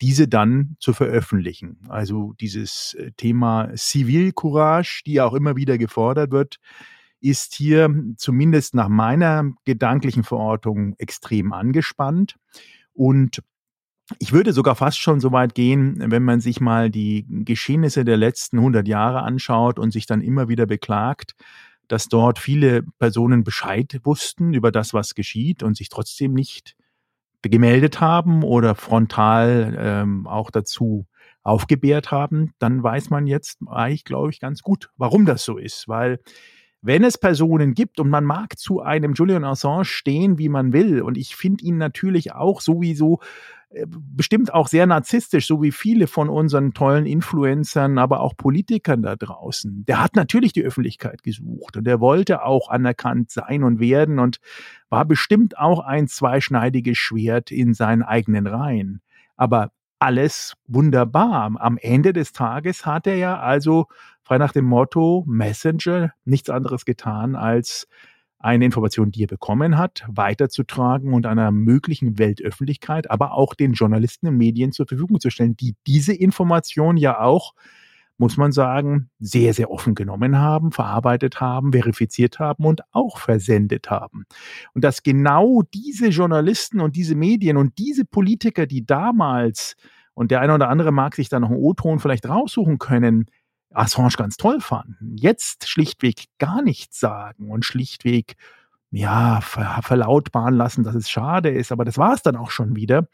[0.00, 1.78] diese dann zu veröffentlichen.
[1.88, 6.56] Also dieses äh, Thema Zivilcourage, die auch immer wieder gefordert wird,
[7.20, 12.36] ist hier zumindest nach meiner gedanklichen Verortung extrem angespannt.
[12.92, 13.42] Und
[14.18, 18.18] ich würde sogar fast schon so weit gehen, wenn man sich mal die Geschehnisse der
[18.18, 21.34] letzten 100 Jahre anschaut und sich dann immer wieder beklagt,
[21.88, 26.76] dass dort viele Personen Bescheid wussten über das, was geschieht und sich trotzdem nicht
[27.48, 31.06] gemeldet haben oder frontal ähm, auch dazu
[31.42, 35.88] aufgebärt haben, dann weiß man jetzt eigentlich, glaube ich, ganz gut, warum das so ist.
[35.88, 36.20] Weil
[36.84, 41.00] wenn es Personen gibt und man mag zu einem Julian Assange stehen, wie man will,
[41.00, 43.20] und ich finde ihn natürlich auch sowieso
[43.70, 49.00] äh, bestimmt auch sehr narzisstisch, so wie viele von unseren tollen Influencern, aber auch Politikern
[49.00, 49.86] da draußen.
[49.86, 54.38] Der hat natürlich die Öffentlichkeit gesucht und der wollte auch anerkannt sein und werden und
[54.90, 59.00] war bestimmt auch ein zweischneidiges Schwert in seinen eigenen Reihen.
[59.36, 61.50] Aber alles wunderbar.
[61.58, 63.86] Am Ende des Tages hat er ja also
[64.24, 67.86] frei nach dem Motto Messenger nichts anderes getan als
[68.44, 74.28] eine Information, die er bekommen hat, weiterzutragen und einer möglichen Weltöffentlichkeit, aber auch den Journalisten
[74.28, 77.54] und Medien zur Verfügung zu stellen, die diese Information ja auch,
[78.18, 83.90] muss man sagen, sehr, sehr offen genommen haben, verarbeitet haben, verifiziert haben und auch versendet
[83.90, 84.26] haben.
[84.74, 89.74] Und dass genau diese Journalisten und diese Medien und diese Politiker, die damals,
[90.12, 93.26] und der eine oder andere mag sich da noch einen O-Ton vielleicht raussuchen können,
[93.74, 98.36] Assange ganz toll fanden, jetzt schlichtweg gar nichts sagen und schlichtweg
[98.90, 102.76] ja, ver verlautbaren lassen, dass es schade ist, aber das war es dann auch schon
[102.76, 103.08] wieder,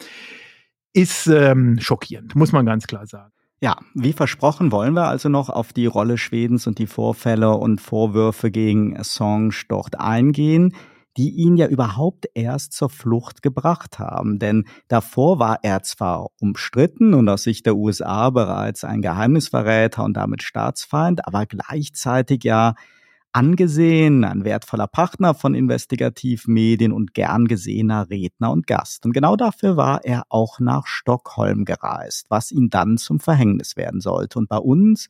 [0.93, 3.33] ist ähm, schockierend, muss man ganz klar sagen.
[3.63, 7.81] Ja, wie versprochen wollen wir also noch auf die Rolle Schwedens und die Vorfälle und
[7.81, 10.75] Vorwürfe gegen Assange dort eingehen
[11.17, 14.39] die ihn ja überhaupt erst zur Flucht gebracht haben.
[14.39, 20.15] Denn davor war er zwar umstritten und aus Sicht der USA bereits ein Geheimnisverräter und
[20.15, 22.75] damit Staatsfeind, aber gleichzeitig ja
[23.33, 29.07] angesehen, ein wertvoller Partner von Investigativmedien und gern gesehener Redner und Gast.
[29.07, 34.01] Und genau dafür war er auch nach Stockholm gereist, was ihn dann zum Verhängnis werden
[34.01, 34.39] sollte.
[34.39, 35.09] Und bei uns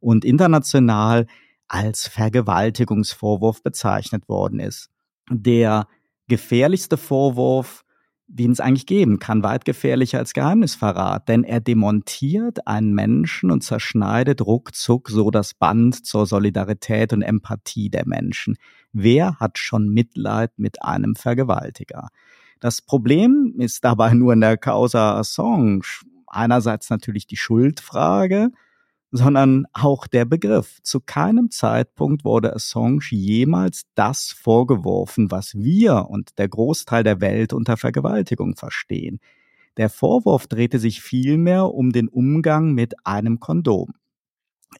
[0.00, 1.26] und international
[1.68, 4.88] als Vergewaltigungsvorwurf bezeichnet worden ist
[5.30, 5.86] der
[6.28, 7.84] gefährlichste Vorwurf
[8.28, 13.62] den es eigentlich geben kann, weit gefährlicher als Geheimnisverrat, denn er demontiert einen Menschen und
[13.62, 18.56] zerschneidet ruckzuck so das Band zur Solidarität und Empathie der Menschen.
[18.92, 22.08] Wer hat schon Mitleid mit einem Vergewaltiger?
[22.60, 25.80] Das Problem ist dabei nur in der Causa Assange
[26.26, 28.50] einerseits natürlich die Schuldfrage,
[29.10, 30.78] sondern auch der Begriff.
[30.82, 37.52] Zu keinem Zeitpunkt wurde Assange jemals das vorgeworfen, was wir und der Großteil der Welt
[37.52, 39.20] unter Vergewaltigung verstehen.
[39.78, 43.94] Der Vorwurf drehte sich vielmehr um den Umgang mit einem Kondom.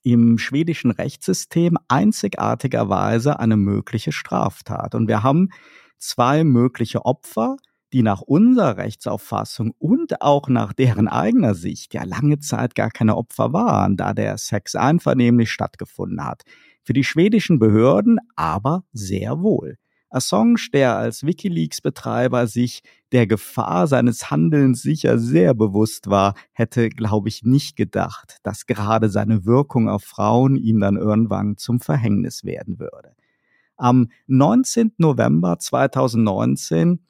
[0.02, 4.94] Im schwedischen Rechtssystem einzigartigerweise eine mögliche Straftat.
[4.94, 5.50] Und wir haben
[5.98, 7.56] zwei mögliche Opfer,
[7.92, 13.16] die nach unserer Rechtsauffassung und auch nach deren eigener Sicht ja lange Zeit gar keine
[13.16, 16.42] Opfer waren, da der Sex einvernehmlich stattgefunden hat.
[16.84, 19.76] Für die schwedischen Behörden aber sehr wohl.
[20.10, 22.82] Assange, der als Wikileaks-Betreiber sich
[23.12, 29.10] der Gefahr seines Handelns sicher sehr bewusst war, hätte, glaube ich, nicht gedacht, dass gerade
[29.10, 33.14] seine Wirkung auf Frauen ihm dann irgendwann zum Verhängnis werden würde.
[33.76, 34.94] Am 19.
[34.96, 37.00] November 2019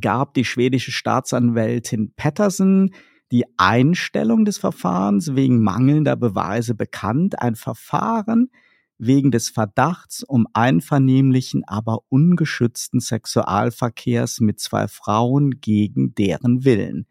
[0.00, 2.94] gab die schwedische Staatsanwältin Pettersen
[3.32, 7.40] die Einstellung des Verfahrens wegen mangelnder Beweise bekannt.
[7.40, 8.50] Ein Verfahren
[8.98, 17.06] wegen des Verdachts um einvernehmlichen, aber ungeschützten Sexualverkehrs mit zwei Frauen gegen deren Willen.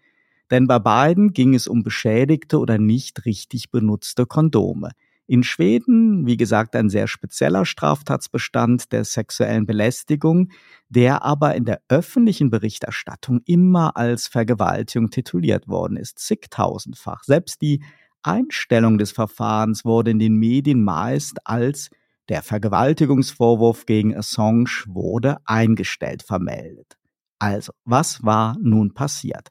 [0.49, 4.91] Denn bei beiden ging es um beschädigte oder nicht richtig benutzte Kondome.
[5.25, 10.51] In Schweden, wie gesagt, ein sehr spezieller Straftatsbestand der sexuellen Belästigung,
[10.89, 17.23] der aber in der öffentlichen Berichterstattung immer als Vergewaltigung tituliert worden ist, zigtausendfach.
[17.23, 17.83] Selbst die
[18.21, 21.89] Einstellung des Verfahrens wurde in den Medien meist als
[22.29, 26.97] der Vergewaltigungsvorwurf gegen Assange wurde eingestellt vermeldet.
[27.39, 29.49] Also, was war nun passiert?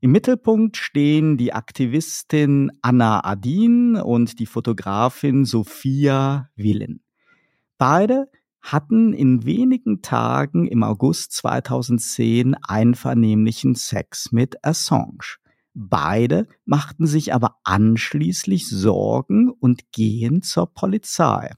[0.00, 7.02] Im Mittelpunkt stehen die Aktivistin Anna Adin und die Fotografin Sophia Willen.
[7.78, 8.30] Beide
[8.60, 15.38] hatten in wenigen Tagen im August 2010 einvernehmlichen Sex mit Assange.
[15.72, 21.52] Beide machten sich aber anschließend Sorgen und gehen zur Polizei.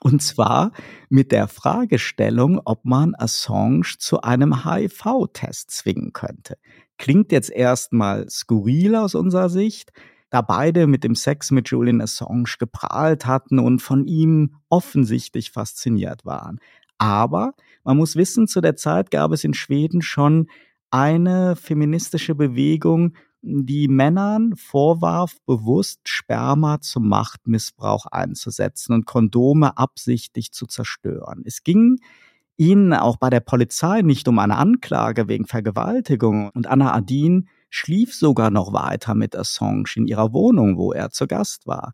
[0.00, 0.72] Und zwar
[1.08, 6.56] mit der Fragestellung, ob man Assange zu einem HIV-Test zwingen könnte.
[6.98, 9.92] Klingt jetzt erstmal skurril aus unserer Sicht,
[10.30, 16.24] da beide mit dem Sex mit Julian Assange geprahlt hatten und von ihm offensichtlich fasziniert
[16.24, 16.58] waren.
[16.98, 20.48] Aber man muss wissen, zu der Zeit gab es in Schweden schon
[20.90, 30.66] eine feministische Bewegung, die Männern vorwarf, bewusst Sperma zum Machtmissbrauch einzusetzen und Kondome absichtlich zu
[30.66, 31.42] zerstören.
[31.44, 31.98] Es ging
[32.56, 38.14] ihnen auch bei der Polizei nicht um eine Anklage wegen Vergewaltigung und Anna Adin schlief
[38.14, 41.92] sogar noch weiter mit Assange in ihrer Wohnung, wo er zu Gast war.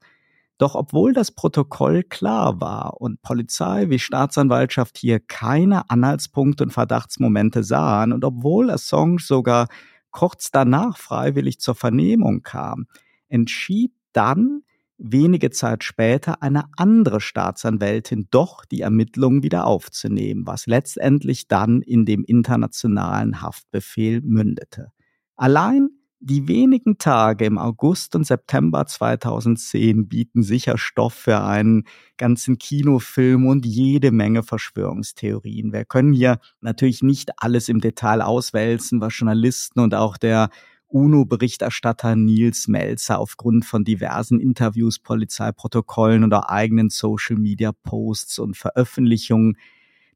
[0.59, 7.65] Doch obwohl das Protokoll klar war und Polizei wie Staatsanwaltschaft hier keine Anhaltspunkte und Verdachtsmomente
[7.65, 9.69] sahen und obwohl Assange sogar
[10.11, 12.87] kurz danach freiwillig zur Vernehmung kam,
[13.29, 14.63] entschied dann
[14.99, 22.05] wenige Zeit später eine andere Staatsanwältin doch die Ermittlungen wieder aufzunehmen, was letztendlich dann in
[22.05, 24.93] dem internationalen Haftbefehl mündete.
[25.37, 25.89] Allein
[26.23, 31.85] die wenigen Tage im August und September 2010 bieten sicher Stoff für einen
[32.19, 35.73] ganzen Kinofilm und jede Menge Verschwörungstheorien.
[35.73, 40.51] Wir können hier natürlich nicht alles im Detail auswälzen, was Journalisten und auch der
[40.89, 49.57] UNO-Berichterstatter Nils Melzer aufgrund von diversen Interviews, Polizeiprotokollen oder eigenen Social-Media-Posts und Veröffentlichungen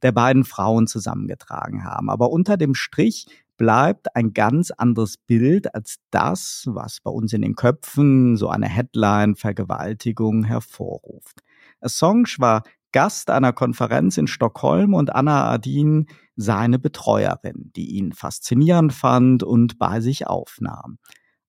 [0.03, 2.11] der beiden Frauen zusammengetragen haben.
[2.11, 3.27] Aber unter dem Strich
[3.57, 8.69] bleibt ein ganz anderes Bild als das, was bei uns in den Köpfen so eine
[8.69, 11.43] Headline Vergewaltigung hervorruft.
[11.81, 18.93] Assange war Gast einer Konferenz in Stockholm und Anna Adin seine Betreuerin, die ihn faszinierend
[18.93, 20.99] fand und bei sich aufnahm.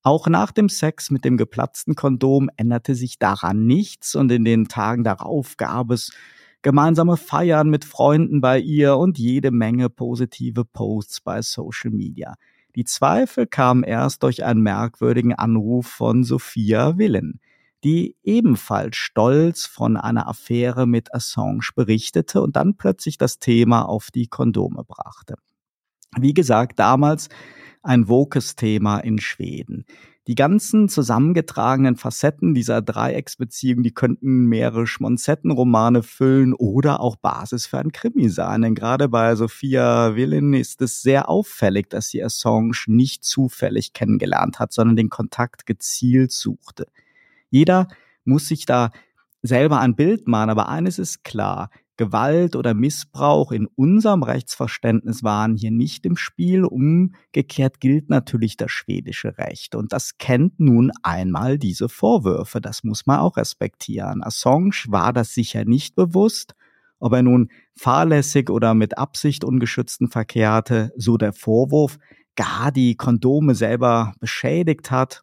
[0.02, 4.68] Auch nach dem Sex mit dem geplatzten Kondom änderte sich daran nichts und in den
[4.68, 6.12] Tagen darauf gab es
[6.66, 12.34] gemeinsame Feiern mit Freunden bei ihr und jede Menge positive Posts bei Social Media.
[12.74, 17.38] Die Zweifel kamen erst durch einen merkwürdigen Anruf von Sophia Willen,
[17.84, 24.08] die ebenfalls stolz von einer Affäre mit Assange berichtete und dann plötzlich das Thema auf
[24.12, 25.36] die Kondome brachte.
[26.18, 27.28] Wie gesagt, damals
[27.84, 29.84] ein wokes Thema in Schweden.
[30.28, 37.78] Die ganzen zusammengetragenen Facetten dieser Dreiecksbeziehung, die könnten mehrere Schmonzettenromane füllen oder auch Basis für
[37.78, 38.62] ein Krimi sein.
[38.62, 44.58] Denn gerade bei Sophia Willin ist es sehr auffällig, dass sie Assange nicht zufällig kennengelernt
[44.58, 46.88] hat, sondern den Kontakt gezielt suchte.
[47.48, 47.86] Jeder
[48.24, 48.90] muss sich da
[49.42, 55.56] selber ein Bild machen, aber eines ist klar, Gewalt oder Missbrauch in unserem Rechtsverständnis waren
[55.56, 56.64] hier nicht im Spiel.
[56.64, 59.74] Umgekehrt gilt natürlich das schwedische Recht.
[59.74, 62.60] Und das kennt nun einmal diese Vorwürfe.
[62.60, 64.22] Das muss man auch respektieren.
[64.22, 66.54] Assange war das sicher nicht bewusst.
[66.98, 71.98] Ob er nun fahrlässig oder mit Absicht ungeschützten Verkehr hatte, so der Vorwurf,
[72.36, 75.22] gar die Kondome selber beschädigt hat,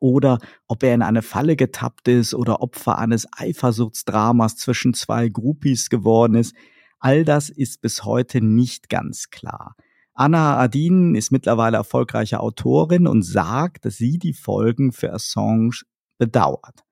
[0.00, 5.90] oder ob er in eine Falle getappt ist oder Opfer eines Eifersuchtsdramas zwischen zwei Groupies
[5.90, 6.54] geworden ist.
[6.98, 9.76] All das ist bis heute nicht ganz klar.
[10.14, 15.82] Anna Adin ist mittlerweile erfolgreiche Autorin und sagt, dass sie die Folgen für Assange
[16.18, 16.84] bedauert.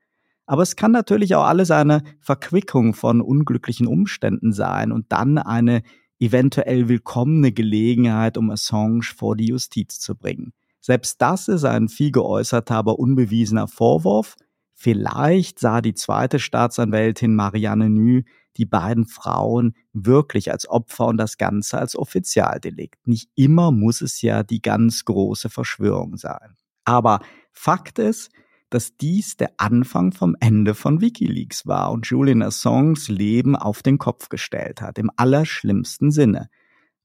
[0.46, 5.82] Aber es kann natürlich auch alles eine Verquickung von unglücklichen Umständen sein und dann eine
[6.18, 10.54] eventuell willkommene Gelegenheit, um Assange vor die Justiz zu bringen.
[10.88, 14.36] Selbst das ist ein viel geäußerter, aber unbewiesener Vorwurf.
[14.72, 18.22] Vielleicht sah die zweite Staatsanwältin Marianne Nü
[18.56, 23.06] die beiden Frauen wirklich als Opfer und das Ganze als Offizialdelikt.
[23.06, 26.56] Nicht immer muss es ja die ganz große Verschwörung sein.
[26.86, 27.20] Aber
[27.52, 28.30] Fakt ist,
[28.70, 33.98] dass dies der Anfang vom Ende von Wikileaks war und Julian Assanges Leben auf den
[33.98, 36.48] Kopf gestellt hat, im allerschlimmsten Sinne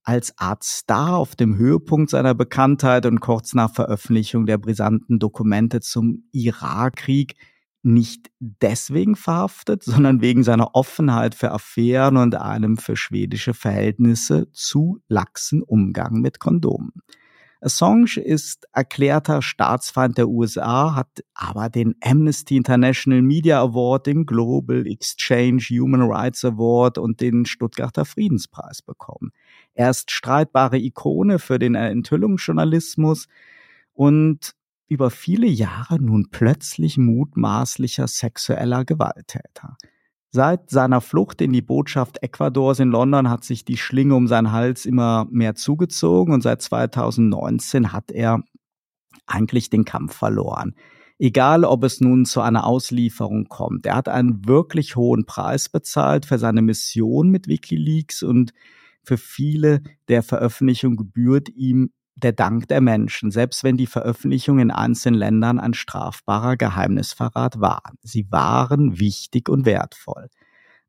[0.03, 5.79] als Art Star auf dem Höhepunkt seiner Bekanntheit und kurz nach Veröffentlichung der brisanten Dokumente
[5.79, 7.35] zum Irakkrieg
[7.83, 14.99] nicht deswegen verhaftet, sondern wegen seiner Offenheit für Affären und einem für schwedische Verhältnisse zu
[15.07, 16.93] laxen Umgang mit Kondomen.
[17.63, 24.85] Assange ist erklärter Staatsfeind der USA, hat aber den Amnesty International Media Award, den Global
[24.85, 29.31] Exchange Human Rights Award und den Stuttgarter Friedenspreis bekommen.
[29.73, 33.27] Er ist streitbare Ikone für den Enthüllungsjournalismus
[33.93, 34.55] und
[34.87, 39.77] über viele Jahre nun plötzlich mutmaßlicher sexueller Gewalttäter.
[40.35, 44.51] Seit seiner Flucht in die Botschaft Ecuadors in London hat sich die Schlinge um seinen
[44.51, 48.41] Hals immer mehr zugezogen und seit 2019 hat er
[49.27, 50.73] eigentlich den Kampf verloren.
[51.19, 53.85] Egal, ob es nun zu einer Auslieferung kommt.
[53.85, 58.53] Er hat einen wirklich hohen Preis bezahlt für seine Mission mit Wikileaks und
[59.03, 64.71] für viele der Veröffentlichung gebührt ihm der Dank der Menschen, selbst wenn die Veröffentlichung in
[64.71, 67.81] einzelnen Ländern ein strafbarer Geheimnisverrat war.
[68.01, 70.29] Sie waren wichtig und wertvoll.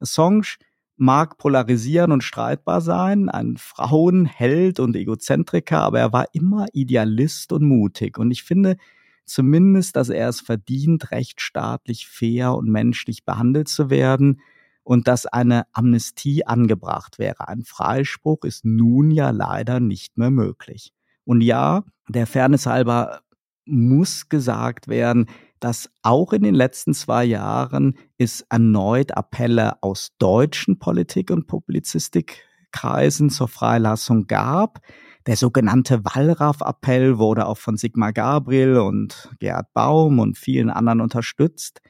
[0.01, 0.57] Assange
[0.97, 7.65] mag polarisieren und streitbar sein, ein Frauenheld und Egozentriker, aber er war immer Idealist und
[7.65, 8.19] mutig.
[8.19, 8.77] Und ich finde
[9.25, 14.41] zumindest, dass er es verdient, rechtsstaatlich fair und menschlich behandelt zu werden
[14.85, 17.49] und dass eine Amnestie angebracht wäre.
[17.49, 20.93] Ein Freispruch ist nun ja leider nicht mehr möglich.
[21.25, 23.21] Und ja, der Fairness halber
[23.67, 25.27] muss gesagt werden,
[25.61, 33.31] dass auch in den letzten zwei Jahren es erneut Appelle aus deutschen Politik- und Publizistikkreisen
[33.31, 34.81] zur Freilassung gab.
[35.27, 41.81] Der sogenannte Wallraff-Appell wurde auch von Sigmar Gabriel und Gerhard Baum und vielen anderen unterstützt.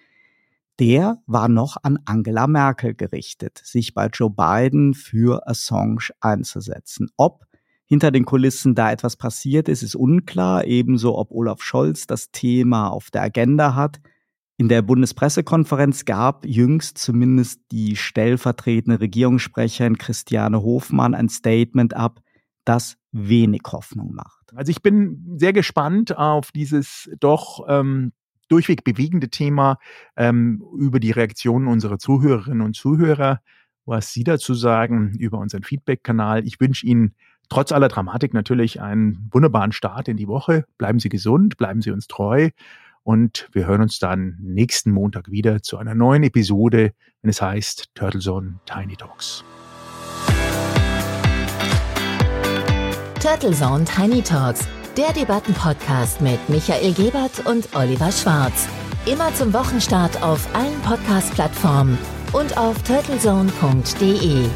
[0.78, 7.10] Der war noch an Angela Merkel gerichtet, sich bei Joe Biden für Assange einzusetzen.
[7.16, 7.43] Ob
[7.86, 10.64] hinter den Kulissen da etwas passiert ist, ist unklar.
[10.64, 14.00] Ebenso, ob Olaf Scholz das Thema auf der Agenda hat.
[14.56, 22.20] In der Bundespressekonferenz gab jüngst zumindest die stellvertretende Regierungssprecherin Christiane Hofmann ein Statement ab,
[22.64, 24.52] das wenig Hoffnung macht.
[24.54, 28.12] Also ich bin sehr gespannt auf dieses doch ähm,
[28.48, 29.78] durchweg bewegende Thema
[30.16, 33.40] ähm, über die Reaktionen unserer Zuhörerinnen und Zuhörer,
[33.84, 36.46] was Sie dazu sagen über unseren Feedback-Kanal.
[36.46, 37.14] Ich wünsche Ihnen
[37.48, 40.64] trotz aller Dramatik natürlich einen wunderbaren Start in die Woche.
[40.78, 42.50] Bleiben Sie gesund, bleiben Sie uns treu
[43.04, 46.92] und wir hören uns dann nächsten Montag wieder zu einer neuen Episode,
[47.22, 49.44] wenn es heißt Turtle Zone Tiny Talks.
[53.20, 54.66] Turtle Zone Tiny Talks,
[54.96, 58.68] der Debattenpodcast mit Michael Gebert und Oliver Schwarz.
[59.06, 61.98] Immer zum Wochenstart auf allen Podcast-Plattformen
[62.32, 64.46] und auf turtlezone.de.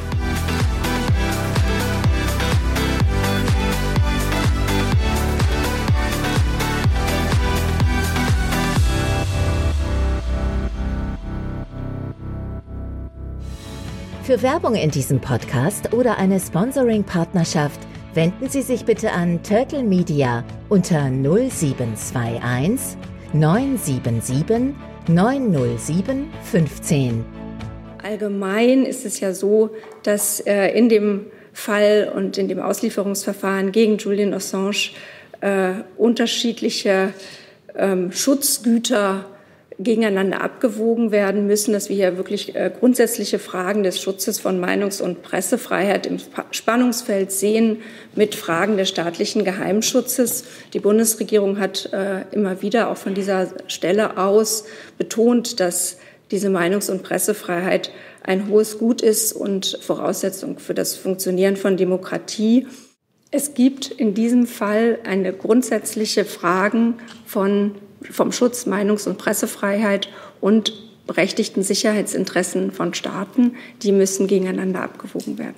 [14.29, 17.81] Für Werbung in diesem Podcast oder eine Sponsoring-Partnerschaft
[18.12, 22.99] wenden Sie sich bitte an Turtle Media unter 0721
[23.33, 24.74] 977
[25.09, 27.24] 907 15.
[28.03, 29.70] Allgemein ist es ja so,
[30.03, 31.24] dass äh, in dem
[31.55, 34.91] Fall und in dem Auslieferungsverfahren gegen Julian Assange
[35.41, 37.14] äh, unterschiedliche
[37.74, 39.24] ähm, Schutzgüter
[39.79, 45.01] gegeneinander abgewogen werden müssen, dass wir hier wirklich äh, grundsätzliche Fragen des Schutzes von Meinungs-
[45.01, 46.18] und Pressefreiheit im
[46.51, 47.79] Spannungsfeld sehen
[48.16, 50.45] mit Fragen des staatlichen Geheimschutzes.
[50.72, 54.64] Die Bundesregierung hat äh, immer wieder auch von dieser Stelle aus
[54.99, 55.99] betont, dass
[56.33, 62.66] diese Meinungs- und Pressefreiheit ein hohes Gut ist und Voraussetzung für das Funktionieren von Demokratie.
[63.31, 66.95] Es gibt in diesem Fall eine grundsätzliche Fragen
[67.26, 67.76] von,
[68.11, 70.09] vom Schutz Meinungs- und Pressefreiheit
[70.41, 70.73] und
[71.07, 75.58] berechtigten Sicherheitsinteressen von Staaten, die müssen gegeneinander abgewogen werden.